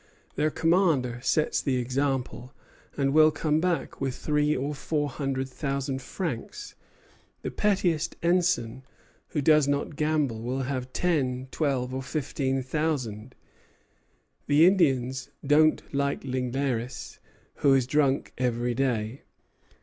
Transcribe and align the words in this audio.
Their 0.33 0.49
commander 0.49 1.19
sets 1.21 1.61
the 1.61 1.75
example, 1.77 2.55
and 2.97 3.13
will 3.13 3.29
come 3.29 3.59
back 3.61 4.01
with 4.01 4.15
three 4.15 4.55
or 4.57 4.73
four 4.73 5.07
hundred 5.09 5.47
thousand 5.47 6.01
francs; 6.01 6.73
the 7.43 7.51
pettiest 7.51 8.15
ensign, 8.23 8.81
who 9.27 9.41
does 9.41 9.67
not 9.67 9.95
gamble, 9.95 10.41
will 10.41 10.63
have 10.63 10.91
ten, 10.91 11.49
twelve, 11.51 11.93
or 11.93 12.01
fifteen 12.01 12.63
thousand. 12.63 13.35
The 14.47 14.65
Indians 14.65 15.29
don't 15.45 15.83
like 15.93 16.23
Ligneris, 16.23 17.19
who 17.57 17.75
is 17.75 17.85
drunk 17.85 18.33
every 18.39 18.73
day. 18.73 19.21